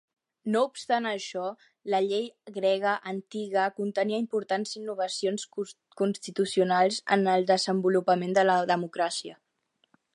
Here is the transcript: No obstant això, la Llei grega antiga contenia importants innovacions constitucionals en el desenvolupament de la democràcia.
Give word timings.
No 0.53 0.61
obstant 0.67 1.07
això, 1.07 1.43
la 1.93 1.99
Llei 2.05 2.25
grega 2.55 2.93
antiga 3.13 3.65
contenia 3.81 4.21
importants 4.23 4.73
innovacions 4.81 5.45
constitucionals 6.01 6.99
en 7.17 7.31
el 7.35 7.47
desenvolupament 7.57 8.35
de 8.41 8.47
la 8.53 8.57
democràcia. 8.77 9.39